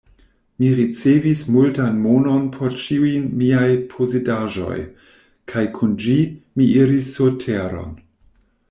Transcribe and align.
Mi 0.61 0.69
ricevis 0.77 1.43
multan 1.55 1.99
monon 2.05 2.47
por 2.57 2.73
ĉiujn 2.85 3.27
miaj 3.43 3.69
posedaĵoj, 3.93 4.79
kaj 5.53 5.69
kun 5.79 5.95
ĝi, 6.07 6.19
mi 6.57 6.73
iris 6.83 7.15
surteron. 7.21 7.99